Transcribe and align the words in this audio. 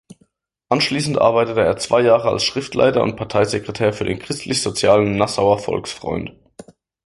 Anschließend 0.69 1.19
arbeitete 1.19 1.61
er 1.61 1.77
zwei 1.77 2.01
Jahre 2.01 2.29
als 2.29 2.43
Schriftleiter 2.43 3.03
und 3.03 3.17
Parteisekretär 3.17 3.93
für 3.93 4.03
den 4.03 4.17
christlich-sozialen 4.17 5.15
"Nassauer 5.15 5.59
Volksfreund". 5.59 6.33